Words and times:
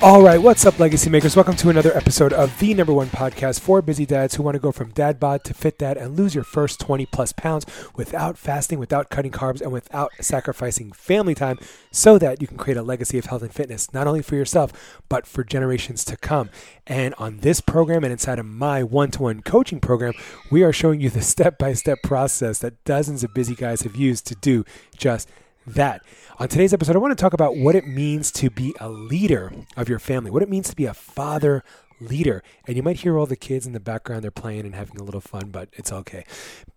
All 0.00 0.22
right, 0.22 0.40
what's 0.40 0.64
up, 0.64 0.78
Legacy 0.78 1.10
Makers? 1.10 1.34
Welcome 1.34 1.56
to 1.56 1.70
another 1.70 1.92
episode 1.96 2.32
of 2.32 2.56
the 2.60 2.72
number 2.72 2.92
one 2.92 3.08
podcast 3.08 3.58
for 3.58 3.82
busy 3.82 4.06
dads 4.06 4.36
who 4.36 4.44
want 4.44 4.54
to 4.54 4.60
go 4.60 4.70
from 4.70 4.90
dad 4.90 5.18
bod 5.18 5.42
to 5.42 5.52
fit 5.52 5.76
dad 5.76 5.96
and 5.96 6.16
lose 6.16 6.36
your 6.36 6.44
first 6.44 6.78
20 6.78 7.04
plus 7.06 7.32
pounds 7.32 7.66
without 7.96 8.38
fasting, 8.38 8.78
without 8.78 9.10
cutting 9.10 9.32
carbs, 9.32 9.60
and 9.60 9.72
without 9.72 10.12
sacrificing 10.20 10.92
family 10.92 11.34
time 11.34 11.58
so 11.90 12.16
that 12.16 12.40
you 12.40 12.46
can 12.46 12.56
create 12.56 12.76
a 12.76 12.82
legacy 12.82 13.18
of 13.18 13.24
health 13.24 13.42
and 13.42 13.52
fitness, 13.52 13.92
not 13.92 14.06
only 14.06 14.22
for 14.22 14.36
yourself, 14.36 15.00
but 15.08 15.26
for 15.26 15.42
generations 15.42 16.04
to 16.04 16.16
come. 16.16 16.48
And 16.86 17.12
on 17.18 17.38
this 17.38 17.60
program 17.60 18.04
and 18.04 18.12
inside 18.12 18.38
of 18.38 18.46
my 18.46 18.84
one 18.84 19.10
to 19.10 19.22
one 19.22 19.42
coaching 19.42 19.80
program, 19.80 20.12
we 20.48 20.62
are 20.62 20.72
showing 20.72 21.00
you 21.00 21.10
the 21.10 21.22
step 21.22 21.58
by 21.58 21.72
step 21.72 21.98
process 22.04 22.60
that 22.60 22.84
dozens 22.84 23.24
of 23.24 23.34
busy 23.34 23.56
guys 23.56 23.82
have 23.82 23.96
used 23.96 24.28
to 24.28 24.36
do 24.36 24.64
just 24.96 25.28
that. 25.74 26.02
On 26.38 26.48
today's 26.48 26.72
episode, 26.72 26.96
I 26.96 26.98
want 26.98 27.16
to 27.16 27.20
talk 27.20 27.32
about 27.32 27.56
what 27.56 27.74
it 27.74 27.86
means 27.86 28.30
to 28.32 28.50
be 28.50 28.74
a 28.80 28.88
leader 28.88 29.52
of 29.76 29.88
your 29.88 29.98
family, 29.98 30.30
what 30.30 30.42
it 30.42 30.48
means 30.48 30.68
to 30.70 30.76
be 30.76 30.86
a 30.86 30.94
father 30.94 31.64
leader. 32.00 32.42
And 32.66 32.76
you 32.76 32.82
might 32.82 32.98
hear 32.98 33.18
all 33.18 33.26
the 33.26 33.36
kids 33.36 33.66
in 33.66 33.72
the 33.72 33.80
background, 33.80 34.22
they're 34.22 34.30
playing 34.30 34.66
and 34.66 34.74
having 34.74 34.98
a 34.98 35.02
little 35.02 35.20
fun, 35.20 35.50
but 35.50 35.68
it's 35.72 35.92
okay. 35.92 36.24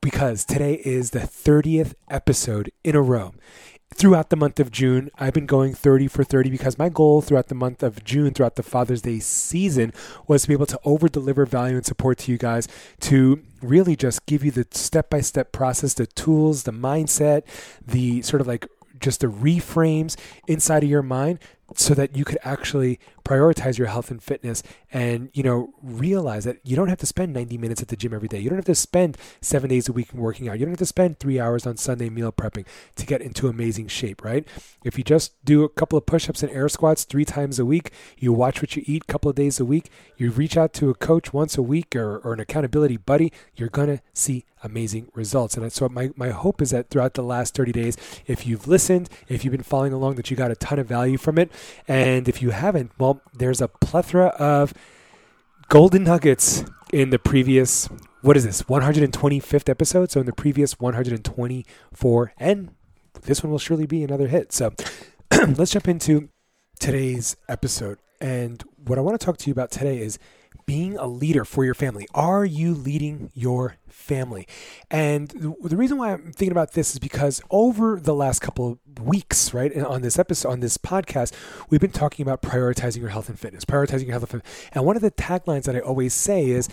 Because 0.01 0.45
today 0.45 0.81
is 0.83 1.11
the 1.11 1.19
30th 1.19 1.93
episode 2.09 2.71
in 2.83 2.95
a 2.95 3.01
row. 3.01 3.33
Throughout 3.93 4.29
the 4.29 4.37
month 4.37 4.59
of 4.59 4.71
June, 4.71 5.11
I've 5.19 5.33
been 5.33 5.45
going 5.45 5.73
30 5.73 6.07
for 6.07 6.23
30 6.23 6.49
because 6.49 6.79
my 6.79 6.87
goal 6.87 7.21
throughout 7.21 7.49
the 7.49 7.55
month 7.55 7.83
of 7.83 8.05
June, 8.05 8.33
throughout 8.33 8.55
the 8.55 8.63
Father's 8.63 9.01
Day 9.01 9.19
season, 9.19 9.91
was 10.27 10.43
to 10.43 10.47
be 10.47 10.53
able 10.53 10.65
to 10.67 10.79
over 10.85 11.09
deliver 11.09 11.45
value 11.45 11.75
and 11.75 11.85
support 11.85 12.17
to 12.19 12.31
you 12.31 12.37
guys 12.37 12.69
to 13.01 13.43
really 13.61 13.97
just 13.97 14.25
give 14.25 14.45
you 14.45 14.51
the 14.51 14.65
step 14.71 15.09
by 15.09 15.19
step 15.19 15.51
process, 15.51 15.93
the 15.93 16.07
tools, 16.07 16.63
the 16.63 16.71
mindset, 16.71 17.43
the 17.85 18.21
sort 18.21 18.39
of 18.39 18.47
like 18.47 18.65
just 19.01 19.21
the 19.21 19.27
reframes 19.27 20.15
inside 20.47 20.83
of 20.83 20.89
your 20.89 21.01
mind 21.01 21.39
so 21.75 21.93
that 21.93 22.15
you 22.15 22.25
could 22.25 22.37
actually 22.43 22.99
prioritize 23.23 23.77
your 23.77 23.87
health 23.87 24.11
and 24.11 24.21
fitness 24.21 24.63
and 24.91 25.29
you 25.33 25.43
know 25.43 25.73
realize 25.81 26.43
that 26.45 26.59
you 26.63 26.75
don't 26.75 26.89
have 26.89 26.97
to 26.99 27.05
spend 27.05 27.33
90 27.33 27.57
minutes 27.57 27.81
at 27.81 27.87
the 27.87 27.95
gym 27.95 28.13
every 28.13 28.27
day. 28.27 28.39
You 28.39 28.49
don't 28.49 28.57
have 28.57 28.65
to 28.65 28.75
spend 28.75 29.17
seven 29.41 29.69
days 29.69 29.87
a 29.87 29.93
week 29.93 30.13
working 30.13 30.49
out. 30.49 30.59
You 30.59 30.65
don't 30.65 30.71
have 30.71 30.79
to 30.79 30.85
spend 30.85 31.19
three 31.19 31.39
hours 31.39 31.65
on 31.65 31.77
sunday 31.77 32.09
meal 32.09 32.31
prepping 32.31 32.65
to 32.95 33.05
get 33.05 33.21
into 33.21 33.47
amazing 33.47 33.87
shape 33.87 34.23
right? 34.23 34.47
If 34.83 34.97
you 34.97 35.03
just 35.03 35.43
do 35.45 35.63
a 35.63 35.69
couple 35.69 35.97
of 35.97 36.05
push-ups 36.05 36.43
and 36.43 36.51
air 36.51 36.69
squats 36.69 37.03
three 37.03 37.25
times 37.25 37.59
a 37.59 37.65
week 37.65 37.91
you 38.17 38.33
watch 38.33 38.61
what 38.61 38.75
you 38.75 38.83
eat 38.85 39.03
a 39.07 39.11
couple 39.11 39.29
of 39.29 39.35
days 39.35 39.59
a 39.59 39.65
week 39.65 39.89
you 40.17 40.31
reach 40.31 40.57
out 40.57 40.73
to 40.73 40.89
a 40.89 40.95
coach 40.95 41.33
once 41.33 41.57
a 41.57 41.61
week 41.61 41.95
or, 41.95 42.17
or 42.19 42.33
an 42.33 42.39
accountability 42.39 42.97
buddy 42.97 43.31
you're 43.55 43.69
going 43.69 43.87
to 43.87 44.01
see 44.13 44.45
amazing 44.63 45.09
results. 45.13 45.57
And 45.57 45.71
so 45.71 45.89
my, 45.89 46.11
my 46.15 46.29
hope 46.29 46.61
is 46.61 46.71
that 46.71 46.89
throughout 46.89 47.13
the 47.13 47.23
last 47.23 47.55
30 47.55 47.71
days 47.71 47.97
if 48.25 48.45
you've 48.45 48.67
listened 48.67 49.09
if 49.27 49.43
you've 49.43 49.51
been 49.51 49.63
following 49.63 49.93
along 49.93 50.15
that 50.15 50.29
you 50.29 50.37
got 50.37 50.51
a 50.51 50.55
ton 50.55 50.79
of 50.79 50.87
value 50.87 51.17
from 51.17 51.37
it. 51.37 51.51
And 51.87 52.27
if 52.27 52.41
you 52.41 52.51
haven't 52.51 52.91
well 52.97 53.10
there's 53.33 53.61
a 53.61 53.67
plethora 53.67 54.27
of 54.27 54.73
golden 55.69 56.03
nuggets 56.03 56.63
in 56.91 57.09
the 57.09 57.19
previous, 57.19 57.87
what 58.21 58.37
is 58.37 58.45
this, 58.45 58.63
125th 58.63 59.69
episode? 59.69 60.11
So 60.11 60.19
in 60.19 60.25
the 60.25 60.33
previous 60.33 60.79
124, 60.79 62.33
and 62.37 62.71
this 63.23 63.43
one 63.43 63.51
will 63.51 63.59
surely 63.59 63.85
be 63.85 64.03
another 64.03 64.27
hit. 64.27 64.51
So 64.51 64.73
let's 65.31 65.71
jump 65.71 65.87
into 65.87 66.29
today's 66.79 67.37
episode. 67.47 67.99
And 68.19 68.63
what 68.77 68.97
I 68.97 69.01
want 69.01 69.19
to 69.19 69.25
talk 69.25 69.37
to 69.37 69.47
you 69.47 69.51
about 69.51 69.71
today 69.71 69.99
is 69.99 70.19
being 70.65 70.97
a 70.97 71.07
leader 71.07 71.45
for 71.45 71.65
your 71.65 71.73
family. 71.73 72.07
Are 72.13 72.45
you 72.45 72.73
leading 72.73 73.31
your 73.33 73.77
family? 73.91 74.47
And 74.89 75.29
the 75.29 75.77
reason 75.77 75.97
why 75.97 76.13
I'm 76.13 76.31
thinking 76.31 76.51
about 76.51 76.73
this 76.73 76.93
is 76.93 76.99
because 76.99 77.41
over 77.49 77.99
the 77.99 78.13
last 78.13 78.39
couple 78.39 78.71
of 78.71 79.03
weeks, 79.03 79.53
right, 79.53 79.75
on 79.77 80.01
this 80.01 80.19
episode, 80.19 80.49
on 80.49 80.59
this 80.59 80.77
podcast, 80.77 81.33
we've 81.69 81.81
been 81.81 81.91
talking 81.91 82.23
about 82.23 82.41
prioritizing 82.41 82.99
your 82.99 83.09
health 83.09 83.29
and 83.29 83.39
fitness, 83.39 83.65
prioritizing 83.65 84.03
your 84.03 84.11
health 84.11 84.33
and 84.33 84.43
fitness. 84.43 84.69
And 84.73 84.85
one 84.85 84.95
of 84.95 85.01
the 85.01 85.11
taglines 85.11 85.63
that 85.63 85.75
I 85.75 85.79
always 85.79 86.13
say 86.13 86.49
is 86.49 86.69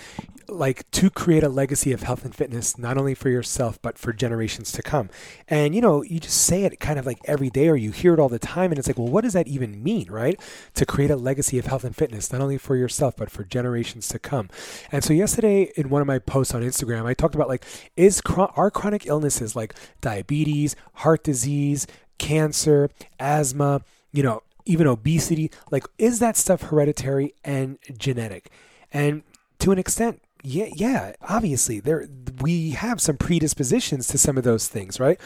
like 0.49 0.91
to 0.93 1.11
create 1.11 1.43
a 1.43 1.49
legacy 1.49 1.93
of 1.93 2.03
health 2.03 2.25
and 2.25 2.35
fitness, 2.35 2.79
not 2.79 2.97
only 2.97 3.15
for 3.15 3.29
yourself, 3.29 3.81
but 3.83 3.99
for 3.99 4.13
generations 4.13 4.73
to 4.73 4.83
come. 4.83 5.11
And, 5.47 5.75
you 5.75 5.81
know, 5.81 6.03
you 6.03 6.21
just 6.21 6.43
say 6.43 6.65
it 6.65 6.81
kind 6.81 6.99
of 6.99 7.07
like 7.07 7.19
every 7.25 7.51
day 7.51 7.69
or 7.69 7.77
you 7.77 7.93
hear 7.93 8.15
it 8.15 8.21
all 8.21 8.29
the 8.29 8.39
time. 8.39 8.71
And 8.71 8.79
it's 8.79 8.89
like, 8.89 8.99
well, 8.99 9.09
what 9.09 9.25
does 9.25 9.35
that 9.35 9.47
even 9.47 9.83
mean, 9.83 10.11
right? 10.11 10.41
To 10.75 10.87
create 10.87 11.11
a 11.11 11.17
legacy 11.17 11.59
of 11.59 11.67
health 11.67 11.85
and 11.85 11.95
fitness, 11.95 12.33
not 12.33 12.41
only 12.41 12.59
for 12.59 12.77
yourself, 12.77 13.17
but 13.17 13.31
for 13.31 13.45
generations 13.45 14.09
to 14.09 14.19
come. 14.19 14.49
And 14.91 15.05
so 15.05 15.13
yesterday 15.13 15.71
in 15.77 15.91
one 15.91 16.01
of 16.01 16.07
my 16.07 16.19
posts 16.19 16.55
on 16.55 16.63
Instagram, 16.63 17.05
I 17.09 17.15
talked 17.15 17.35
about 17.35 17.49
like, 17.49 17.65
is 17.97 18.21
are 18.37 18.71
chronic 18.71 19.07
illnesses 19.07 19.57
like 19.57 19.75
diabetes, 20.01 20.77
heart 20.95 21.25
disease, 21.25 21.87
cancer, 22.19 22.91
asthma, 23.19 23.83
you 24.13 24.23
know, 24.23 24.43
even 24.65 24.87
obesity, 24.87 25.51
like, 25.71 25.85
is 25.97 26.19
that 26.19 26.37
stuff 26.37 26.63
hereditary 26.63 27.35
and 27.43 27.79
genetic? 27.97 28.51
And 28.93 29.23
to 29.61 29.73
an 29.73 29.79
extent, 29.79 30.23
yeah, 30.43 30.69
yeah, 30.75 31.13
obviously 31.23 31.81
there 31.81 32.07
we 32.41 32.71
have 32.71 33.01
some 33.01 33.17
predispositions 33.17 34.07
to 34.09 34.19
some 34.19 34.39
of 34.39 34.45
those 34.45 34.69
things, 34.69 35.01
right? 35.01 35.19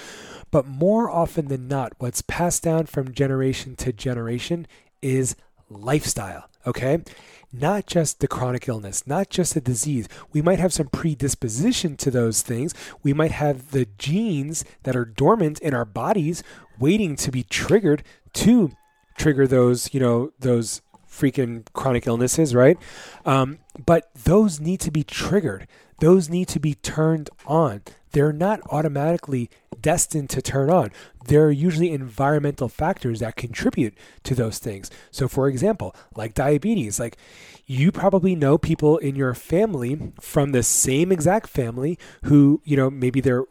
But 0.51 0.67
more 0.67 1.11
often 1.11 1.49
than 1.49 1.69
not, 1.69 1.93
what's 1.99 2.23
passed 2.23 2.63
down 2.63 2.87
from 2.87 3.13
generation 3.13 3.77
to 3.77 3.93
generation 3.93 4.67
is 5.03 5.37
lifestyle, 5.69 6.49
okay? 6.67 7.03
Not 7.53 7.87
just 7.87 8.21
the 8.21 8.29
chronic 8.29 8.67
illness, 8.69 9.07
not 9.07 9.29
just 9.29 9.55
the 9.55 9.61
disease. 9.61 10.09
We 10.33 10.41
might 10.41 10.59
have 10.59 10.73
some 10.73 10.89
predisposition 10.89 11.97
to 11.99 12.11
those 12.11 12.43
things. 12.43 12.75
We 13.03 13.13
might 13.13 13.33
have 13.33 13.73
the 13.73 13.87
genes 13.99 14.65
that 14.85 14.97
are 14.97 15.05
dormant 15.05 15.59
in 15.61 15.75
our 15.75 15.85
bodies 15.85 16.43
waiting 16.79 17.15
to 17.17 17.31
be 17.31 17.43
triggered 17.43 18.03
to 18.35 18.73
trigger 19.19 19.47
those, 19.47 19.93
you 19.93 20.01
know, 20.01 20.33
those 20.39 20.81
freaking 21.09 21.65
chronic 21.75 22.07
illnesses, 22.07 22.55
right? 22.55 22.79
Um, 23.27 23.59
but 23.85 24.11
those 24.15 24.61
need 24.61 24.81
to 24.81 24.91
be 24.91 25.05
triggered. 25.05 25.69
Those 26.03 26.29
need 26.29 26.49
to 26.49 26.59
be 26.59 26.75
turned 26.75 27.31
on. 27.47 27.83
They're 28.11 28.33
not 28.33 28.59
automatically 28.71 29.49
destined 29.81 30.31
to 30.31 30.43
turn 30.43 30.69
on. 30.69 30.91
There 31.29 31.45
are 31.45 31.53
usually 31.53 31.93
environmental 31.93 32.69
factors 32.69 33.21
that 33.21 33.37
contribute 33.37 33.95
to 34.25 34.35
those 34.35 34.59
things. 34.59 34.91
So, 35.13 35.29
for 35.29 35.47
example, 35.47 35.95
like 36.17 36.35
diabetes, 36.35 36.99
like 36.99 37.17
you 37.67 37.93
probably 37.93 38.35
know 38.35 38.59
people 38.59 38.99
in 38.99 39.15
your 39.15 39.33
family 39.33 40.13
from 40.21 40.51
the 40.51 40.65
same 40.65 41.13
exact 41.13 41.49
family 41.49 42.01
who, 42.25 42.61
you 42.65 42.77
know, 42.77 42.91
maybe 42.91 43.21
they're 43.21 43.45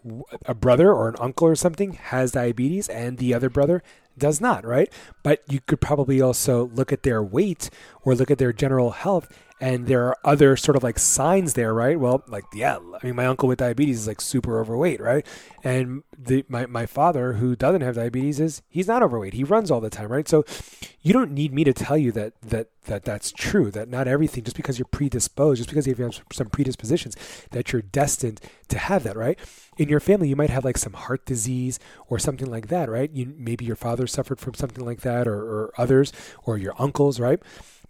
a 0.46 0.54
brother 0.54 0.92
or 0.92 1.08
an 1.08 1.16
uncle 1.22 1.48
or 1.48 1.56
something 1.56 1.94
has 1.94 2.34
diabetes 2.34 2.90
and 2.90 3.18
the 3.18 3.34
other 3.34 3.50
brother 3.50 3.82
does 4.18 4.42
not, 4.42 4.66
right? 4.66 4.92
But 5.24 5.42
you 5.48 5.62
could 5.62 5.80
probably 5.80 6.20
also 6.20 6.68
look 6.76 6.92
at 6.92 7.04
their 7.04 7.24
weight 7.24 7.70
or 8.04 8.14
look 8.14 8.30
at 8.30 8.40
their 8.40 8.52
general 8.52 8.92
health 8.92 9.30
and 9.62 9.86
there 9.86 10.04
are 10.08 10.18
other 10.26 10.58
sort 10.58 10.76
of 10.76 10.82
like 10.82 10.98
signs 10.98 11.54
there, 11.54 11.72
right? 11.72 12.00
Well, 12.00 12.24
like 12.28 12.46
yeah, 12.52 12.78
I 12.78 13.06
mean, 13.06 13.16
my 13.16 13.28
uncle 13.28 13.48
with 13.48 13.60
diabetes 13.60 14.00
is 14.00 14.08
like 14.08 14.20
super 14.20 14.60
overweight, 14.60 15.00
right? 15.00 15.26
And 15.64 16.02
the 16.18 16.44
my 16.50 16.66
my 16.66 16.88
father 16.88 17.34
who 17.34 17.56
doesn't 17.56 17.82
have 17.82 17.96
diabetes 17.96 18.40
is 18.40 18.64
he's 18.70 18.88
not 18.88 19.04
overweight. 19.04 19.34
He 19.36 19.44
runs 19.44 19.70
all 19.70 19.80
the 19.80 19.92
time, 19.92 20.12
right? 20.12 20.28
So 20.28 20.44
you 21.04 21.14
don't 21.14 21.32
need 21.32 21.54
me 21.54 21.64
to 21.64 21.74
tell 21.74 21.96
you 21.96 22.12
that 22.14 22.34
that 22.42 22.70
that 22.86 23.06
that's 23.06 23.32
true. 23.32 23.70
That 23.70 23.88
not 23.88 24.08
everything, 24.08 24.44
just 24.44 24.58
because 24.58 24.80
you're 24.80 24.88
predisposed, 24.88 25.60
just 25.60 25.70
because 25.70 25.86
you 25.86 25.94
have 25.94 26.20
some 26.34 26.50
predispositions, 26.50 27.16
that 27.52 27.72
you're 27.72 27.84
destined 27.84 28.42
to 28.70 28.80
have 28.80 29.04
that, 29.04 29.16
right? 29.16 29.38
In 29.78 29.90
your 29.90 30.00
family, 30.00 30.28
you 30.28 30.36
might 30.36 30.50
have 30.50 30.66
like 30.66 30.78
some 30.80 30.94
heart 30.94 31.28
disease 31.28 31.80
or 32.08 32.18
something 32.18 32.50
like 32.50 32.70
that, 32.70 32.90
right? 32.90 33.12
You 33.12 33.32
maybe 33.38 33.66
your 33.66 33.76
father 33.76 34.08
suffered 34.08 34.40
from 34.40 34.56
something 34.56 34.84
like 34.84 35.02
that, 35.02 35.28
or, 35.28 35.38
or 35.38 35.72
others, 35.78 36.12
or 36.46 36.58
your 36.58 36.74
uncles, 36.80 37.20
right? 37.20 37.40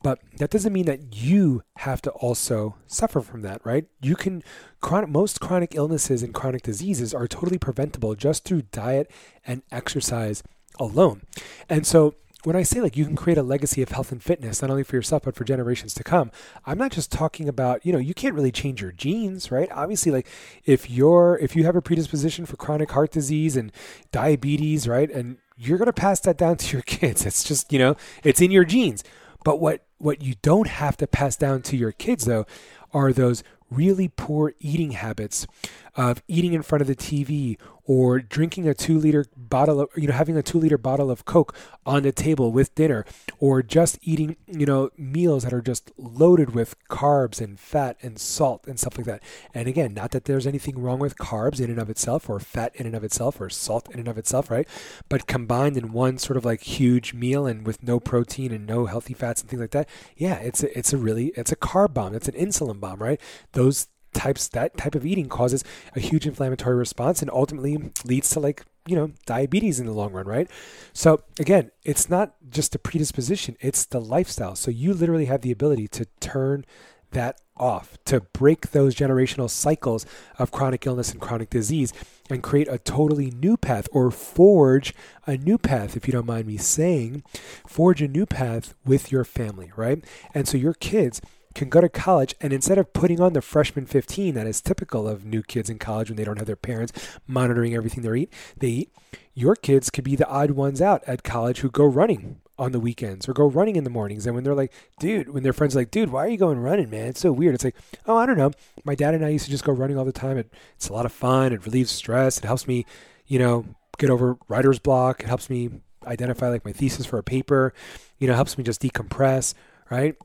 But 0.03 0.19
that 0.37 0.49
doesn't 0.49 0.73
mean 0.73 0.85
that 0.85 1.15
you 1.15 1.63
have 1.77 2.01
to 2.03 2.11
also 2.11 2.75
suffer 2.87 3.21
from 3.21 3.41
that, 3.43 3.61
right? 3.63 3.85
You 4.01 4.15
can, 4.15 4.43
chronic, 4.79 5.09
most 5.09 5.39
chronic 5.39 5.75
illnesses 5.75 6.23
and 6.23 6.33
chronic 6.33 6.63
diseases 6.63 7.13
are 7.13 7.27
totally 7.27 7.59
preventable 7.59 8.15
just 8.15 8.43
through 8.43 8.63
diet 8.63 9.11
and 9.45 9.61
exercise 9.71 10.41
alone. 10.79 11.21
And 11.69 11.85
so 11.85 12.15
when 12.43 12.55
I 12.55 12.63
say 12.63 12.81
like 12.81 12.97
you 12.97 13.05
can 13.05 13.15
create 13.15 13.37
a 13.37 13.43
legacy 13.43 13.81
of 13.81 13.89
health 13.89 14.11
and 14.11 14.21
fitness, 14.21 14.61
not 14.61 14.71
only 14.71 14.83
for 14.83 14.95
yourself, 14.95 15.23
but 15.23 15.35
for 15.35 15.43
generations 15.43 15.93
to 15.95 16.03
come, 16.03 16.31
I'm 16.65 16.77
not 16.77 16.91
just 16.91 17.11
talking 17.11 17.47
about, 17.47 17.85
you 17.85 17.93
know, 17.93 17.99
you 17.99 18.13
can't 18.13 18.33
really 18.33 18.51
change 18.51 18.81
your 18.81 18.91
genes, 18.91 19.51
right? 19.51 19.69
Obviously, 19.71 20.11
like 20.11 20.27
if 20.65 20.89
you're, 20.89 21.37
if 21.41 21.55
you 21.55 21.65
have 21.65 21.75
a 21.75 21.81
predisposition 21.81 22.45
for 22.45 22.57
chronic 22.57 22.91
heart 22.91 23.11
disease 23.11 23.55
and 23.55 23.71
diabetes, 24.11 24.87
right? 24.87 25.09
And 25.11 25.37
you're 25.57 25.77
going 25.77 25.85
to 25.85 25.93
pass 25.93 26.19
that 26.21 26.37
down 26.37 26.57
to 26.57 26.73
your 26.75 26.81
kids. 26.85 27.25
It's 27.25 27.43
just, 27.43 27.71
you 27.71 27.77
know, 27.77 27.95
it's 28.23 28.41
in 28.41 28.49
your 28.51 28.65
genes. 28.65 29.03
But 29.43 29.59
what 29.59 29.85
what 30.01 30.21
you 30.21 30.35
don't 30.41 30.67
have 30.67 30.97
to 30.97 31.07
pass 31.07 31.35
down 31.35 31.61
to 31.61 31.77
your 31.77 31.91
kids 31.91 32.25
though 32.25 32.45
are 32.93 33.13
those 33.13 33.43
really 33.69 34.09
poor 34.09 34.53
eating 34.59 34.91
habits 34.91 35.47
of 35.95 36.21
eating 36.27 36.53
in 36.53 36.61
front 36.61 36.81
of 36.81 36.87
the 36.87 36.95
TV 36.95 37.57
or 37.91 38.21
drinking 38.21 38.69
a 38.69 38.73
two 38.73 38.97
liter 38.97 39.25
bottle 39.35 39.81
of, 39.81 39.89
you 39.97 40.07
know, 40.07 40.13
having 40.13 40.37
a 40.37 40.41
two 40.41 40.57
liter 40.57 40.77
bottle 40.77 41.11
of 41.11 41.25
Coke 41.25 41.53
on 41.85 42.03
the 42.03 42.13
table 42.13 42.49
with 42.49 42.73
dinner, 42.73 43.03
or 43.37 43.61
just 43.61 43.99
eating, 44.01 44.37
you 44.47 44.65
know, 44.65 44.91
meals 44.97 45.43
that 45.43 45.51
are 45.51 45.61
just 45.61 45.91
loaded 45.97 46.55
with 46.55 46.73
carbs 46.87 47.41
and 47.41 47.59
fat 47.59 47.97
and 48.01 48.17
salt 48.17 48.65
and 48.65 48.79
stuff 48.79 48.97
like 48.97 49.07
that. 49.07 49.21
And 49.53 49.67
again, 49.67 49.93
not 49.93 50.11
that 50.11 50.23
there's 50.23 50.47
anything 50.47 50.81
wrong 50.81 50.99
with 50.99 51.17
carbs 51.17 51.59
in 51.59 51.69
and 51.69 51.79
of 51.81 51.89
itself, 51.89 52.29
or 52.29 52.39
fat 52.39 52.73
in 52.77 52.85
and 52.85 52.95
of 52.95 53.03
itself, 53.03 53.41
or 53.41 53.49
salt 53.49 53.89
in 53.91 53.99
and 53.99 54.07
of 54.07 54.17
itself, 54.17 54.49
right? 54.49 54.69
But 55.09 55.27
combined 55.27 55.75
in 55.75 55.91
one 55.91 56.17
sort 56.17 56.37
of 56.37 56.45
like 56.45 56.61
huge 56.61 57.13
meal 57.13 57.45
and 57.45 57.67
with 57.67 57.83
no 57.83 57.99
protein 57.99 58.53
and 58.53 58.65
no 58.65 58.85
healthy 58.85 59.13
fats 59.13 59.41
and 59.41 59.49
things 59.49 59.59
like 59.59 59.71
that, 59.71 59.89
yeah, 60.15 60.35
it's 60.35 60.63
a, 60.63 60.77
it's 60.77 60.93
a 60.93 60.97
really, 60.97 61.33
it's 61.35 61.51
a 61.51 61.57
carb 61.57 61.93
bomb. 61.93 62.15
It's 62.15 62.29
an 62.29 62.35
insulin 62.35 62.79
bomb, 62.79 63.03
right? 63.03 63.19
Those 63.51 63.87
types 64.13 64.47
that 64.49 64.77
type 64.77 64.95
of 64.95 65.05
eating 65.05 65.29
causes 65.29 65.63
a 65.95 65.99
huge 65.99 66.27
inflammatory 66.27 66.75
response 66.75 67.21
and 67.21 67.31
ultimately 67.31 67.91
leads 68.05 68.29
to 68.29 68.39
like 68.39 68.65
you 68.87 68.95
know 68.95 69.11
diabetes 69.25 69.79
in 69.79 69.85
the 69.85 69.93
long 69.93 70.11
run 70.11 70.25
right? 70.25 70.49
So 70.93 71.23
again 71.39 71.71
it's 71.83 72.09
not 72.09 72.35
just 72.49 72.75
a 72.75 72.79
predisposition 72.79 73.55
it's 73.59 73.85
the 73.85 74.01
lifestyle. 74.01 74.55
So 74.55 74.71
you 74.71 74.93
literally 74.93 75.25
have 75.25 75.41
the 75.41 75.51
ability 75.51 75.87
to 75.89 76.05
turn 76.19 76.65
that 77.11 77.41
off 77.57 77.97
to 78.05 78.21
break 78.33 78.71
those 78.71 78.95
generational 78.95 79.49
cycles 79.49 80.05
of 80.39 80.51
chronic 80.51 80.87
illness 80.87 81.11
and 81.11 81.21
chronic 81.21 81.49
disease 81.49 81.93
and 82.29 82.41
create 82.41 82.67
a 82.67 82.79
totally 82.79 83.29
new 83.29 83.55
path 83.55 83.87
or 83.91 84.09
forge 84.09 84.93
a 85.27 85.37
new 85.37 85.57
path 85.57 85.95
if 85.95 86.07
you 86.07 86.11
don't 86.11 86.25
mind 86.25 86.47
me 86.47 86.57
saying 86.57 87.21
forge 87.67 88.01
a 88.01 88.07
new 88.07 88.25
path 88.25 88.73
with 88.85 89.11
your 89.11 89.23
family 89.23 89.71
right? 89.75 90.03
And 90.33 90.47
so 90.47 90.57
your 90.57 90.73
kids 90.73 91.21
can 91.53 91.69
go 91.69 91.81
to 91.81 91.89
college 91.89 92.35
and 92.41 92.53
instead 92.53 92.77
of 92.77 92.93
putting 92.93 93.19
on 93.19 93.33
the 93.33 93.41
freshman 93.41 93.85
15 93.85 94.35
that 94.35 94.47
is 94.47 94.61
typical 94.61 95.07
of 95.07 95.25
new 95.25 95.43
kids 95.43 95.69
in 95.69 95.77
college 95.77 96.09
when 96.09 96.17
they 96.17 96.23
don't 96.23 96.37
have 96.37 96.47
their 96.47 96.55
parents 96.55 96.93
monitoring 97.27 97.73
everything 97.73 98.03
they 98.03 98.21
eat 98.21 98.33
they 98.57 98.67
eat 98.67 98.93
your 99.33 99.55
kids 99.55 99.89
could 99.89 100.03
be 100.03 100.15
the 100.15 100.27
odd 100.27 100.51
ones 100.51 100.81
out 100.81 101.03
at 101.07 101.23
college 101.23 101.59
who 101.59 101.69
go 101.69 101.85
running 101.85 102.41
on 102.61 102.71
the 102.71 102.79
weekends 102.79 103.27
or 103.27 103.33
go 103.33 103.47
running 103.47 103.75
in 103.75 103.83
the 103.83 103.89
mornings. 103.89 104.27
And 104.27 104.35
when 104.35 104.43
they're 104.43 104.53
like 104.53 104.71
dude 104.99 105.29
when 105.29 105.41
their 105.41 105.51
friends 105.51 105.75
are 105.75 105.79
like 105.79 105.89
dude 105.91 106.09
why 106.09 106.25
are 106.25 106.29
you 106.29 106.37
going 106.37 106.59
running 106.59 106.91
man? 106.91 107.07
It's 107.07 107.19
so 107.19 107.31
weird. 107.31 107.55
It's 107.55 107.63
like 107.63 107.75
oh 108.05 108.17
i 108.17 108.25
don't 108.25 108.37
know. 108.37 108.51
My 108.83 108.93
dad 108.93 109.15
and 109.15 109.25
i 109.25 109.29
used 109.29 109.45
to 109.45 109.51
just 109.51 109.63
go 109.63 109.73
running 109.73 109.97
all 109.97 110.05
the 110.05 110.11
time. 110.11 110.37
It, 110.37 110.53
it's 110.75 110.87
a 110.87 110.93
lot 110.93 111.07
of 111.07 111.11
fun. 111.11 111.53
It 111.53 111.65
relieves 111.65 111.91
stress. 111.91 112.37
It 112.37 112.45
helps 112.45 112.67
me 112.67 112.85
you 113.25 113.39
know 113.39 113.65
get 113.97 114.09
over 114.09 114.37
writer's 114.47 114.77
block. 114.77 115.21
It 115.21 115.27
helps 115.27 115.49
me 115.49 115.69
identify 116.05 116.49
like 116.49 116.65
my 116.65 116.71
thesis 116.71 117.05
for 117.05 117.17
a 117.17 117.23
paper. 117.23 117.73
You 118.19 118.27
know 118.27 118.35
helps 118.35 118.57
me 118.57 118.63
just 118.63 118.81
decompress 118.81 119.55
right 119.89 120.15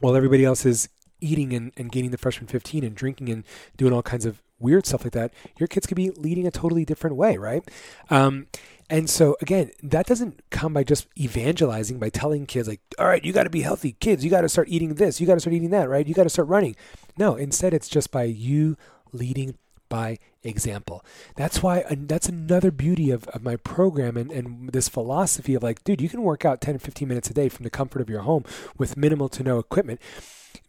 while 0.00 0.16
everybody 0.16 0.44
else 0.44 0.64
is 0.64 0.88
eating 1.20 1.52
and, 1.52 1.72
and 1.76 1.90
gaining 1.90 2.10
the 2.10 2.18
freshman 2.18 2.46
15 2.46 2.84
and 2.84 2.94
drinking 2.94 3.28
and 3.28 3.44
doing 3.76 3.92
all 3.92 4.02
kinds 4.02 4.26
of 4.26 4.42
weird 4.58 4.86
stuff 4.86 5.04
like 5.04 5.12
that, 5.12 5.32
your 5.58 5.66
kids 5.66 5.86
could 5.86 5.96
be 5.96 6.10
leading 6.10 6.46
a 6.46 6.50
totally 6.50 6.84
different 6.84 7.16
way, 7.16 7.36
right? 7.36 7.62
Um, 8.10 8.46
and 8.90 9.08
so 9.08 9.36
again, 9.40 9.70
that 9.82 10.06
doesn't 10.06 10.42
come 10.50 10.74
by 10.74 10.84
just 10.84 11.06
evangelizing 11.18 11.98
by 11.98 12.10
telling 12.10 12.46
kids 12.46 12.68
like, 12.68 12.80
all 12.98 13.06
right, 13.06 13.24
you 13.24 13.32
got 13.32 13.44
to 13.44 13.50
be 13.50 13.62
healthy, 13.62 13.92
kids. 13.92 14.24
You 14.24 14.30
got 14.30 14.42
to 14.42 14.48
start 14.48 14.68
eating 14.68 14.94
this. 14.94 15.20
You 15.20 15.26
got 15.26 15.34
to 15.34 15.40
start 15.40 15.54
eating 15.54 15.70
that, 15.70 15.88
right? 15.88 16.06
You 16.06 16.14
got 16.14 16.24
to 16.24 16.30
start 16.30 16.48
running. 16.48 16.76
No, 17.16 17.34
instead, 17.36 17.72
it's 17.72 17.88
just 17.88 18.10
by 18.10 18.24
you 18.24 18.76
leading 19.12 19.56
by 19.94 20.18
example. 20.42 21.04
That's 21.36 21.62
why 21.62 21.84
that's 21.88 22.28
another 22.28 22.72
beauty 22.72 23.12
of, 23.12 23.28
of 23.28 23.44
my 23.44 23.54
program 23.54 24.16
and, 24.16 24.32
and 24.32 24.70
this 24.70 24.88
philosophy 24.88 25.54
of 25.54 25.62
like, 25.62 25.84
dude, 25.84 26.00
you 26.00 26.08
can 26.08 26.22
work 26.22 26.44
out 26.44 26.60
10 26.60 26.80
15 26.80 27.06
minutes 27.06 27.30
a 27.30 27.32
day 27.32 27.48
from 27.48 27.62
the 27.62 27.70
comfort 27.70 28.02
of 28.02 28.10
your 28.10 28.22
home 28.22 28.42
with 28.76 28.96
minimal 28.96 29.28
to 29.28 29.44
no 29.44 29.60
equipment 29.60 30.00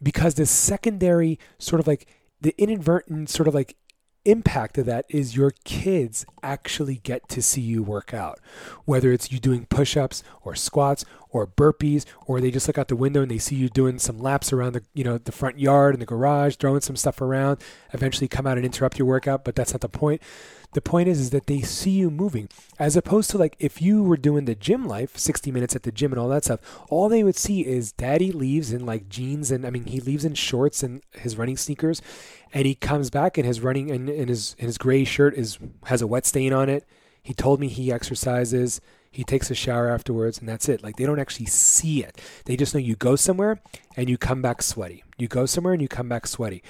because 0.00 0.36
this 0.36 0.52
secondary 0.52 1.40
sort 1.58 1.80
of 1.80 1.88
like 1.88 2.06
the 2.40 2.54
inadvertent 2.56 3.28
sort 3.28 3.48
of 3.48 3.54
like 3.54 3.74
impact 4.26 4.76
of 4.78 4.86
that 4.86 5.06
is 5.08 5.36
your 5.36 5.52
kids 5.64 6.26
actually 6.42 6.96
get 6.96 7.28
to 7.30 7.40
see 7.40 7.60
you 7.60 7.82
work 7.82 8.12
out. 8.12 8.38
Whether 8.84 9.12
it's 9.12 9.30
you 9.32 9.38
doing 9.38 9.66
push 9.66 9.96
ups 9.96 10.22
or 10.42 10.54
squats 10.54 11.04
or 11.30 11.46
burpees, 11.46 12.04
or 12.26 12.40
they 12.40 12.50
just 12.50 12.66
look 12.66 12.78
out 12.78 12.88
the 12.88 12.96
window 12.96 13.22
and 13.22 13.30
they 13.30 13.38
see 13.38 13.56
you 13.56 13.68
doing 13.68 13.98
some 13.98 14.18
laps 14.18 14.52
around 14.52 14.72
the 14.72 14.82
you 14.94 15.04
know 15.04 15.18
the 15.18 15.32
front 15.32 15.58
yard 15.58 15.94
and 15.94 16.02
the 16.02 16.06
garage, 16.06 16.56
throwing 16.56 16.80
some 16.80 16.96
stuff 16.96 17.20
around, 17.20 17.60
eventually 17.92 18.28
come 18.28 18.46
out 18.46 18.56
and 18.56 18.66
interrupt 18.66 18.98
your 18.98 19.06
workout, 19.06 19.44
but 19.44 19.54
that's 19.54 19.72
not 19.72 19.80
the 19.80 19.88
point. 19.88 20.20
The 20.76 20.82
point 20.82 21.08
is, 21.08 21.20
is 21.20 21.30
that 21.30 21.46
they 21.46 21.62
see 21.62 21.92
you 21.92 22.10
moving, 22.10 22.50
as 22.78 22.98
opposed 22.98 23.30
to 23.30 23.38
like 23.38 23.56
if 23.58 23.80
you 23.80 24.02
were 24.02 24.18
doing 24.18 24.44
the 24.44 24.54
gym 24.54 24.86
life, 24.86 25.16
60 25.16 25.50
minutes 25.50 25.74
at 25.74 25.84
the 25.84 25.90
gym 25.90 26.12
and 26.12 26.20
all 26.20 26.28
that 26.28 26.44
stuff. 26.44 26.60
All 26.90 27.08
they 27.08 27.24
would 27.24 27.34
see 27.34 27.64
is 27.64 27.92
daddy 27.92 28.30
leaves 28.30 28.74
in 28.74 28.84
like 28.84 29.08
jeans 29.08 29.50
and 29.50 29.66
I 29.66 29.70
mean 29.70 29.86
he 29.86 30.00
leaves 30.00 30.26
in 30.26 30.34
shorts 30.34 30.82
and 30.82 31.00
his 31.12 31.38
running 31.38 31.56
sneakers, 31.56 32.02
and 32.52 32.66
he 32.66 32.74
comes 32.74 33.08
back 33.08 33.38
and 33.38 33.46
his 33.46 33.62
running 33.62 33.90
and, 33.90 34.10
and 34.10 34.28
his 34.28 34.54
and 34.58 34.66
his 34.66 34.76
gray 34.76 35.04
shirt 35.04 35.32
is 35.32 35.58
has 35.84 36.02
a 36.02 36.06
wet 36.06 36.26
stain 36.26 36.52
on 36.52 36.68
it. 36.68 36.86
He 37.22 37.32
told 37.32 37.58
me 37.58 37.68
he 37.68 37.90
exercises. 37.90 38.82
He 39.10 39.24
takes 39.24 39.50
a 39.50 39.54
shower 39.54 39.88
afterwards, 39.88 40.40
and 40.40 40.46
that's 40.46 40.68
it. 40.68 40.82
Like 40.82 40.96
they 40.96 41.06
don't 41.06 41.18
actually 41.18 41.46
see 41.46 42.04
it. 42.04 42.20
They 42.44 42.54
just 42.54 42.74
know 42.74 42.80
you 42.80 42.96
go 42.96 43.16
somewhere 43.16 43.62
and 43.96 44.10
you 44.10 44.18
come 44.18 44.42
back 44.42 44.60
sweaty. 44.60 45.04
You 45.16 45.26
go 45.26 45.46
somewhere 45.46 45.72
and 45.72 45.80
you 45.80 45.88
come 45.88 46.10
back 46.10 46.26
sweaty. 46.26 46.62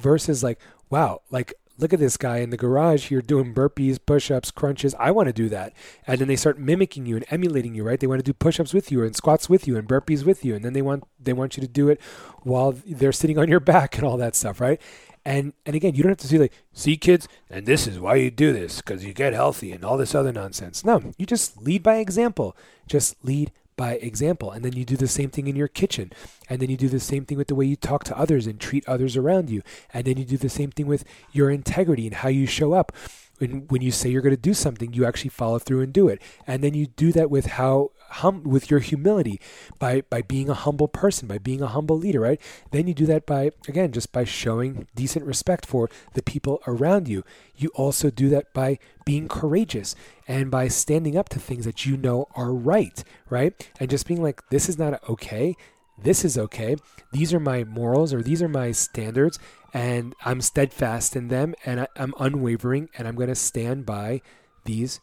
Versus 0.00 0.44
like, 0.44 0.60
wow, 0.90 1.22
like 1.32 1.54
look 1.78 1.92
at 1.92 2.00
this 2.00 2.16
guy 2.16 2.38
in 2.38 2.50
the 2.50 2.56
garage 2.56 3.08
here 3.08 3.22
doing 3.22 3.54
burpees, 3.54 3.98
push 4.04 4.30
ups, 4.30 4.50
crunches. 4.50 4.94
I 4.98 5.10
want 5.10 5.28
to 5.28 5.32
do 5.32 5.48
that. 5.48 5.72
And 6.06 6.20
then 6.20 6.28
they 6.28 6.36
start 6.36 6.58
mimicking 6.58 7.06
you 7.06 7.16
and 7.16 7.24
emulating 7.30 7.74
you, 7.74 7.84
right? 7.84 7.98
They 7.98 8.06
want 8.06 8.18
to 8.18 8.24
do 8.24 8.32
push 8.32 8.58
ups 8.60 8.74
with 8.74 8.90
you 8.90 9.02
and 9.04 9.14
squats 9.14 9.48
with 9.48 9.66
you 9.66 9.76
and 9.76 9.88
burpees 9.88 10.24
with 10.24 10.44
you. 10.44 10.54
And 10.54 10.64
then 10.64 10.72
they 10.72 10.82
want 10.82 11.04
they 11.20 11.32
want 11.32 11.56
you 11.56 11.60
to 11.62 11.68
do 11.68 11.88
it 11.88 12.00
while 12.42 12.72
they're 12.72 13.12
sitting 13.12 13.38
on 13.38 13.48
your 13.48 13.60
back 13.68 13.96
and 13.96 14.04
all 14.04 14.16
that 14.16 14.34
stuff, 14.34 14.60
right? 14.60 14.80
And 15.24 15.52
and 15.66 15.76
again, 15.76 15.94
you 15.94 16.02
don't 16.02 16.10
have 16.10 16.18
to 16.18 16.26
see 16.28 16.38
like, 16.38 16.52
see 16.72 16.96
kids, 16.96 17.28
and 17.50 17.66
this 17.66 17.86
is 17.86 17.98
why 17.98 18.16
you 18.16 18.30
do 18.30 18.52
this, 18.52 18.78
because 18.78 19.04
you 19.04 19.12
get 19.12 19.32
healthy 19.32 19.72
and 19.72 19.84
all 19.84 19.96
this 19.96 20.14
other 20.14 20.32
nonsense. 20.32 20.84
No, 20.84 21.12
you 21.18 21.26
just 21.26 21.60
lead 21.62 21.82
by 21.82 21.96
example. 21.96 22.56
Just 22.86 23.22
lead 23.24 23.52
by 23.78 23.94
example. 23.94 24.50
And 24.50 24.62
then 24.62 24.74
you 24.74 24.84
do 24.84 24.98
the 24.98 25.08
same 25.08 25.30
thing 25.30 25.46
in 25.46 25.56
your 25.56 25.68
kitchen. 25.68 26.12
And 26.50 26.60
then 26.60 26.68
you 26.68 26.76
do 26.76 26.90
the 26.90 27.00
same 27.00 27.24
thing 27.24 27.38
with 27.38 27.48
the 27.48 27.54
way 27.54 27.64
you 27.64 27.76
talk 27.76 28.04
to 28.04 28.18
others 28.18 28.46
and 28.46 28.60
treat 28.60 28.86
others 28.86 29.16
around 29.16 29.48
you. 29.48 29.62
And 29.94 30.04
then 30.04 30.18
you 30.18 30.26
do 30.26 30.36
the 30.36 30.50
same 30.50 30.70
thing 30.70 30.86
with 30.86 31.04
your 31.32 31.48
integrity 31.48 32.06
and 32.06 32.16
how 32.16 32.28
you 32.28 32.46
show 32.46 32.74
up. 32.74 32.92
When, 33.38 33.66
when 33.68 33.82
you 33.82 33.90
say 33.90 34.08
you're 34.10 34.22
going 34.22 34.34
to 34.34 34.40
do 34.40 34.54
something, 34.54 34.92
you 34.92 35.04
actually 35.04 35.30
follow 35.30 35.58
through 35.58 35.80
and 35.80 35.92
do 35.92 36.08
it. 36.08 36.20
And 36.46 36.62
then 36.62 36.74
you 36.74 36.86
do 36.86 37.12
that 37.12 37.30
with 37.30 37.46
how 37.46 37.90
hum, 38.10 38.42
with 38.44 38.70
your 38.70 38.80
humility, 38.80 39.40
by 39.78 40.02
by 40.02 40.22
being 40.22 40.48
a 40.48 40.54
humble 40.54 40.88
person, 40.88 41.28
by 41.28 41.38
being 41.38 41.62
a 41.62 41.66
humble 41.66 41.96
leader, 41.96 42.20
right? 42.20 42.40
Then 42.70 42.86
you 42.86 42.94
do 42.94 43.06
that 43.06 43.26
by 43.26 43.50
again 43.68 43.92
just 43.92 44.12
by 44.12 44.24
showing 44.24 44.86
decent 44.94 45.24
respect 45.24 45.66
for 45.66 45.88
the 46.14 46.22
people 46.22 46.60
around 46.66 47.08
you. 47.08 47.24
You 47.56 47.70
also 47.74 48.10
do 48.10 48.28
that 48.30 48.52
by 48.52 48.78
being 49.04 49.28
courageous 49.28 49.94
and 50.26 50.50
by 50.50 50.68
standing 50.68 51.16
up 51.16 51.28
to 51.30 51.38
things 51.38 51.64
that 51.64 51.86
you 51.86 51.96
know 51.96 52.28
are 52.34 52.52
right, 52.52 53.02
right? 53.30 53.68
And 53.80 53.90
just 53.90 54.06
being 54.06 54.22
like, 54.22 54.48
this 54.50 54.68
is 54.68 54.78
not 54.78 55.02
okay. 55.08 55.56
This 56.02 56.24
is 56.24 56.38
okay. 56.38 56.76
These 57.12 57.34
are 57.34 57.40
my 57.40 57.64
morals 57.64 58.14
or 58.14 58.22
these 58.22 58.42
are 58.42 58.48
my 58.48 58.70
standards, 58.72 59.38
and 59.74 60.14
I'm 60.24 60.40
steadfast 60.40 61.16
in 61.16 61.28
them 61.28 61.54
and 61.64 61.80
I, 61.80 61.88
I'm 61.96 62.14
unwavering 62.18 62.88
and 62.96 63.08
I'm 63.08 63.16
going 63.16 63.28
to 63.28 63.34
stand 63.34 63.84
by 63.86 64.20
these, 64.64 65.00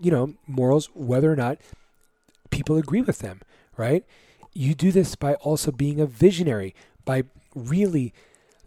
you 0.00 0.10
know, 0.10 0.34
morals, 0.46 0.88
whether 0.94 1.32
or 1.32 1.36
not 1.36 1.58
people 2.50 2.76
agree 2.76 3.02
with 3.02 3.18
them, 3.18 3.40
right? 3.76 4.04
You 4.52 4.74
do 4.74 4.92
this 4.92 5.14
by 5.16 5.34
also 5.34 5.70
being 5.70 6.00
a 6.00 6.06
visionary, 6.06 6.74
by 7.04 7.24
really 7.54 8.14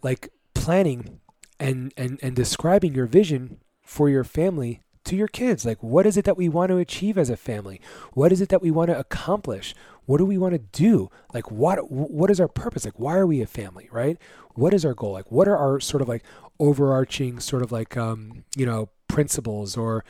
like 0.02 0.30
planning 0.54 1.20
and 1.58 1.92
and 1.96 2.18
and 2.22 2.34
describing 2.36 2.94
your 2.94 3.06
vision 3.06 3.58
for 3.82 4.08
your 4.08 4.24
family 4.24 4.80
to 5.04 5.16
your 5.16 5.28
kids. 5.28 5.64
Like 5.64 5.82
what 5.82 6.06
is 6.06 6.16
it 6.16 6.24
that 6.24 6.36
we 6.36 6.48
want 6.48 6.70
to 6.70 6.78
achieve 6.78 7.18
as 7.18 7.30
a 7.30 7.36
family? 7.36 7.80
What 8.12 8.32
is 8.32 8.40
it 8.40 8.48
that 8.50 8.62
we 8.62 8.70
want 8.70 8.90
to 8.90 8.98
accomplish? 8.98 9.74
What 10.06 10.18
do 10.18 10.24
we 10.24 10.38
want 10.38 10.52
to 10.54 10.58
do? 10.58 11.10
Like 11.32 11.50
what 11.50 11.90
what 11.90 12.30
is 12.30 12.40
our 12.40 12.48
purpose? 12.48 12.84
Like 12.84 12.98
why 12.98 13.16
are 13.16 13.26
we 13.26 13.40
a 13.40 13.46
family, 13.46 13.88
right? 13.92 14.18
What 14.54 14.74
is 14.74 14.84
our 14.84 14.94
goal? 14.94 15.12
Like 15.12 15.30
what 15.30 15.48
are 15.48 15.56
our 15.56 15.80
sort 15.80 16.02
of 16.02 16.08
like 16.08 16.24
overarching 16.58 17.40
sort 17.40 17.62
of 17.62 17.72
like 17.72 17.96
um, 17.96 18.44
you 18.56 18.66
know, 18.66 18.88
principles 19.08 19.76
or 19.76 20.04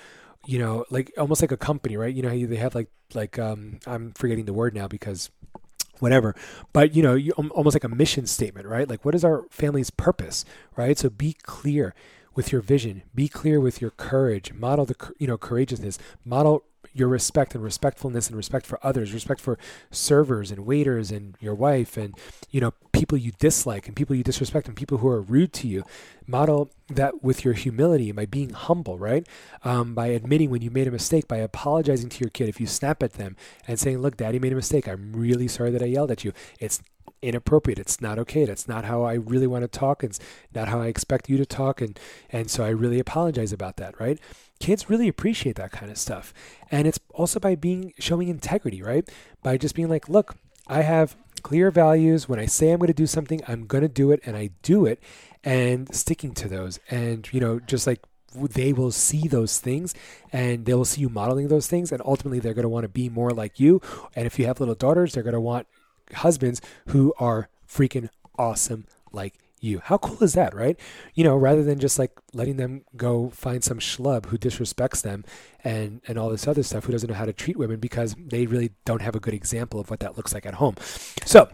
you 0.46 0.58
know, 0.58 0.84
like 0.90 1.12
almost 1.18 1.42
like 1.42 1.52
a 1.52 1.56
company, 1.56 1.96
right? 1.96 2.14
You 2.14 2.22
know, 2.22 2.46
they 2.46 2.56
have 2.56 2.74
like 2.74 2.88
like 3.14 3.38
um, 3.38 3.78
I'm 3.86 4.12
forgetting 4.12 4.46
the 4.46 4.52
word 4.52 4.74
now 4.74 4.88
because 4.88 5.30
whatever 5.98 6.34
but 6.72 6.94
you 6.94 7.02
know 7.02 7.14
you, 7.14 7.32
almost 7.32 7.74
like 7.74 7.84
a 7.84 7.88
mission 7.88 8.26
statement 8.26 8.66
right 8.66 8.88
like 8.88 9.04
what 9.04 9.14
is 9.14 9.22
our 9.22 9.44
family's 9.50 9.90
purpose 9.90 10.46
right 10.74 10.98
so 10.98 11.10
be 11.10 11.34
clear 11.42 11.94
with 12.34 12.52
your 12.52 12.60
vision 12.60 13.02
be 13.14 13.28
clear 13.28 13.60
with 13.60 13.80
your 13.80 13.90
courage 13.90 14.52
model 14.52 14.84
the 14.84 14.96
you 15.18 15.26
know 15.26 15.38
courageousness 15.38 15.98
model 16.24 16.64
your 16.92 17.08
respect 17.08 17.54
and 17.54 17.62
respectfulness 17.62 18.28
and 18.28 18.36
respect 18.36 18.66
for 18.66 18.78
others, 18.84 19.12
respect 19.12 19.40
for 19.40 19.58
servers 19.90 20.50
and 20.50 20.66
waiters 20.66 21.10
and 21.10 21.36
your 21.40 21.54
wife 21.54 21.96
and 21.96 22.16
you 22.50 22.60
know 22.60 22.72
people 22.92 23.16
you 23.16 23.32
dislike 23.38 23.86
and 23.86 23.96
people 23.96 24.16
you 24.16 24.24
disrespect 24.24 24.66
and 24.66 24.76
people 24.76 24.98
who 24.98 25.08
are 25.08 25.20
rude 25.20 25.52
to 25.52 25.68
you. 25.68 25.84
Model 26.26 26.70
that 26.88 27.22
with 27.22 27.44
your 27.44 27.54
humility 27.54 28.12
by 28.12 28.26
being 28.26 28.50
humble, 28.50 28.98
right? 28.98 29.26
Um, 29.64 29.94
by 29.94 30.08
admitting 30.08 30.50
when 30.50 30.62
you 30.62 30.70
made 30.70 30.86
a 30.86 30.90
mistake, 30.92 31.28
by 31.28 31.38
apologizing 31.38 32.08
to 32.10 32.20
your 32.20 32.30
kid 32.30 32.48
if 32.48 32.60
you 32.60 32.66
snap 32.66 33.02
at 33.02 33.14
them 33.14 33.36
and 33.66 33.78
saying, 33.78 33.98
"Look, 33.98 34.16
Daddy 34.16 34.38
made 34.38 34.52
a 34.52 34.56
mistake. 34.56 34.88
I'm 34.88 35.12
really 35.12 35.48
sorry 35.48 35.70
that 35.70 35.82
I 35.82 35.86
yelled 35.86 36.10
at 36.10 36.24
you. 36.24 36.32
It's 36.58 36.82
inappropriate. 37.22 37.78
It's 37.78 38.00
not 38.00 38.18
okay. 38.18 38.44
That's 38.44 38.66
not 38.66 38.84
how 38.84 39.02
I 39.02 39.14
really 39.14 39.46
want 39.46 39.62
to 39.62 39.68
talk. 39.68 40.02
It's 40.02 40.18
not 40.54 40.68
how 40.68 40.80
I 40.80 40.86
expect 40.86 41.28
you 41.28 41.36
to 41.36 41.46
talk. 41.46 41.80
And, 41.80 41.98
and 42.30 42.50
so 42.50 42.64
I 42.64 42.70
really 42.70 42.98
apologize 42.98 43.52
about 43.52 43.76
that, 43.76 43.98
right? 44.00 44.18
Kids 44.58 44.90
really 44.90 45.08
appreciate 45.08 45.56
that 45.56 45.72
kind 45.72 45.90
of 45.90 45.98
stuff. 45.98 46.32
And 46.70 46.86
it's 46.86 47.00
also 47.14 47.40
by 47.40 47.54
being, 47.54 47.92
showing 47.98 48.28
integrity, 48.28 48.82
right? 48.82 49.08
By 49.42 49.56
just 49.56 49.74
being 49.74 49.88
like, 49.88 50.08
look, 50.08 50.36
I 50.66 50.82
have 50.82 51.16
clear 51.42 51.70
values. 51.70 52.28
When 52.28 52.38
I 52.38 52.46
say 52.46 52.70
I'm 52.70 52.78
going 52.78 52.88
to 52.88 52.94
do 52.94 53.06
something, 53.06 53.40
I'm 53.48 53.66
going 53.66 53.82
to 53.82 53.88
do 53.88 54.12
it 54.12 54.20
and 54.24 54.36
I 54.36 54.50
do 54.62 54.86
it 54.86 55.02
and 55.42 55.94
sticking 55.94 56.32
to 56.34 56.48
those. 56.48 56.78
And, 56.90 57.30
you 57.32 57.40
know, 57.40 57.60
just 57.60 57.86
like 57.86 58.00
they 58.34 58.72
will 58.72 58.92
see 58.92 59.26
those 59.26 59.58
things 59.58 59.94
and 60.32 60.64
they 60.64 60.74
will 60.74 60.84
see 60.84 61.00
you 61.00 61.08
modeling 61.08 61.48
those 61.48 61.66
things 61.66 61.90
and 61.90 62.00
ultimately 62.04 62.38
they're 62.38 62.54
going 62.54 62.62
to 62.62 62.68
want 62.68 62.84
to 62.84 62.88
be 62.88 63.08
more 63.08 63.30
like 63.30 63.58
you 63.58 63.80
and 64.14 64.24
if 64.24 64.38
you 64.38 64.46
have 64.46 64.60
little 64.60 64.76
daughters 64.76 65.14
they're 65.14 65.24
going 65.24 65.34
to 65.34 65.40
want 65.40 65.66
husbands 66.12 66.60
who 66.88 67.14
are 67.18 67.48
freaking 67.68 68.08
awesome 68.38 68.86
like 69.12 69.34
you. 69.60 69.80
How 69.84 69.98
cool 69.98 70.22
is 70.22 70.32
that, 70.34 70.54
right? 70.54 70.78
You 71.14 71.24
know, 71.24 71.36
rather 71.36 71.62
than 71.62 71.78
just 71.78 71.98
like 71.98 72.12
letting 72.32 72.56
them 72.56 72.84
go 72.96 73.30
find 73.30 73.62
some 73.62 73.78
schlub 73.78 74.26
who 74.26 74.38
disrespects 74.38 75.02
them 75.02 75.24
and 75.62 76.00
and 76.08 76.18
all 76.18 76.30
this 76.30 76.48
other 76.48 76.62
stuff 76.62 76.84
who 76.84 76.92
doesn't 76.92 77.08
know 77.08 77.16
how 77.16 77.26
to 77.26 77.32
treat 77.32 77.56
women 77.56 77.78
because 77.78 78.16
they 78.18 78.46
really 78.46 78.70
don't 78.84 79.02
have 79.02 79.14
a 79.14 79.20
good 79.20 79.34
example 79.34 79.78
of 79.78 79.90
what 79.90 80.00
that 80.00 80.16
looks 80.16 80.32
like 80.32 80.46
at 80.46 80.54
home. 80.54 80.76
So, 81.24 81.48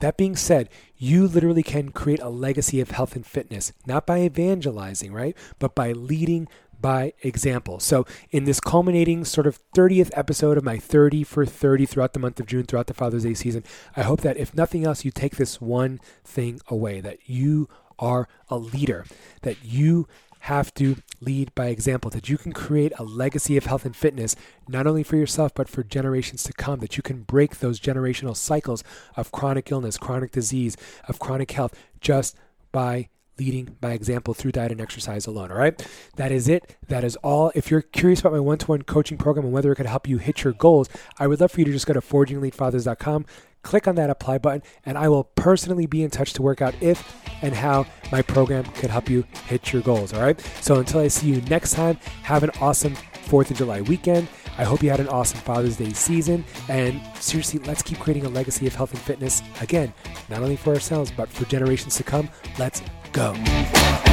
that 0.00 0.16
being 0.16 0.34
said, 0.34 0.70
you 0.96 1.26
literally 1.26 1.62
can 1.62 1.90
create 1.90 2.20
a 2.20 2.30
legacy 2.30 2.80
of 2.80 2.90
health 2.90 3.14
and 3.14 3.26
fitness, 3.26 3.72
not 3.86 4.06
by 4.06 4.22
evangelizing, 4.22 5.12
right? 5.12 5.36
But 5.58 5.74
by 5.74 5.92
leading 5.92 6.48
by 6.80 7.12
example. 7.22 7.80
So, 7.80 8.06
in 8.30 8.44
this 8.44 8.60
culminating 8.60 9.24
sort 9.24 9.46
of 9.46 9.58
30th 9.74 10.10
episode 10.14 10.56
of 10.56 10.64
my 10.64 10.78
30 10.78 11.24
for 11.24 11.44
30 11.44 11.86
throughout 11.86 12.12
the 12.12 12.20
month 12.20 12.40
of 12.40 12.46
June, 12.46 12.64
throughout 12.64 12.86
the 12.86 12.94
Father's 12.94 13.24
Day 13.24 13.34
season, 13.34 13.64
I 13.96 14.02
hope 14.02 14.20
that 14.22 14.36
if 14.36 14.54
nothing 14.54 14.84
else, 14.84 15.04
you 15.04 15.10
take 15.10 15.36
this 15.36 15.60
one 15.60 16.00
thing 16.24 16.60
away 16.68 17.00
that 17.00 17.18
you 17.28 17.68
are 17.98 18.28
a 18.48 18.56
leader, 18.56 19.04
that 19.42 19.62
you 19.62 20.08
have 20.44 20.72
to 20.72 20.96
lead 21.20 21.54
by 21.54 21.66
example, 21.66 22.10
that 22.10 22.28
you 22.30 22.38
can 22.38 22.52
create 22.52 22.92
a 22.98 23.04
legacy 23.04 23.58
of 23.58 23.66
health 23.66 23.84
and 23.84 23.94
fitness, 23.94 24.34
not 24.66 24.86
only 24.86 25.02
for 25.02 25.16
yourself, 25.16 25.52
but 25.54 25.68
for 25.68 25.82
generations 25.82 26.42
to 26.42 26.52
come, 26.54 26.80
that 26.80 26.96
you 26.96 27.02
can 27.02 27.22
break 27.22 27.58
those 27.58 27.78
generational 27.78 28.34
cycles 28.34 28.82
of 29.16 29.30
chronic 29.32 29.70
illness, 29.70 29.98
chronic 29.98 30.32
disease, 30.32 30.78
of 31.08 31.18
chronic 31.18 31.50
health 31.50 31.74
just 32.00 32.36
by 32.72 33.10
leading 33.40 33.76
by 33.80 33.92
example 33.92 34.34
through 34.34 34.52
diet 34.52 34.70
and 34.70 34.80
exercise 34.82 35.26
alone. 35.26 35.50
All 35.50 35.56
right. 35.56 35.74
That 36.16 36.30
is 36.30 36.46
it. 36.46 36.76
That 36.88 37.04
is 37.04 37.16
all. 37.16 37.50
If 37.54 37.70
you're 37.70 37.80
curious 37.80 38.20
about 38.20 38.32
my 38.32 38.40
one 38.40 38.58
to 38.58 38.66
one 38.66 38.82
coaching 38.82 39.16
program 39.16 39.46
and 39.46 39.54
whether 39.54 39.72
it 39.72 39.76
could 39.76 39.86
help 39.86 40.06
you 40.06 40.18
hit 40.18 40.44
your 40.44 40.52
goals, 40.52 40.90
I 41.18 41.26
would 41.26 41.40
love 41.40 41.50
for 41.50 41.60
you 41.60 41.64
to 41.64 41.72
just 41.72 41.86
go 41.86 41.94
to 41.94 42.02
forgingleadfathers.com, 42.02 43.24
click 43.62 43.88
on 43.88 43.94
that 43.94 44.10
apply 44.10 44.36
button, 44.38 44.62
and 44.84 44.98
I 44.98 45.08
will 45.08 45.24
personally 45.24 45.86
be 45.86 46.02
in 46.02 46.10
touch 46.10 46.34
to 46.34 46.42
work 46.42 46.60
out 46.60 46.74
if 46.82 47.16
and 47.42 47.54
how 47.54 47.86
my 48.12 48.20
program 48.20 48.64
could 48.64 48.90
help 48.90 49.08
you 49.08 49.24
hit 49.46 49.72
your 49.72 49.80
goals. 49.80 50.12
All 50.12 50.20
right. 50.20 50.38
So 50.60 50.78
until 50.78 51.00
I 51.00 51.08
see 51.08 51.28
you 51.28 51.40
next 51.42 51.72
time, 51.72 51.96
have 52.22 52.42
an 52.42 52.50
awesome 52.60 52.94
4th 53.24 53.50
of 53.52 53.56
July 53.56 53.80
weekend. 53.80 54.28
I 54.58 54.64
hope 54.64 54.82
you 54.82 54.90
had 54.90 55.00
an 55.00 55.08
awesome 55.08 55.40
Father's 55.40 55.78
Day 55.78 55.94
season. 55.94 56.44
And 56.68 57.00
seriously, 57.18 57.60
let's 57.60 57.80
keep 57.80 57.98
creating 57.98 58.26
a 58.26 58.28
legacy 58.28 58.66
of 58.66 58.74
health 58.74 58.92
and 58.92 59.00
fitness. 59.00 59.42
Again, 59.62 59.94
not 60.28 60.42
only 60.42 60.56
for 60.56 60.74
ourselves, 60.74 61.10
but 61.10 61.30
for 61.30 61.46
generations 61.46 61.96
to 61.96 62.02
come. 62.02 62.28
Let's 62.58 62.82
go. 63.12 64.09